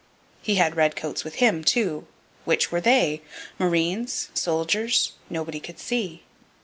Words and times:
He 0.41 0.55
had 0.55 0.75
redcoats 0.75 1.23
with 1.23 1.35
him, 1.35 1.63
too. 1.63 2.07
Which 2.43 2.71
were 2.71 2.81
they? 2.81 3.21
Marines? 3.59 4.29
Soldiers? 4.33 5.11
Nobody 5.29 5.59
could 5.59 5.77
see. 5.77 6.23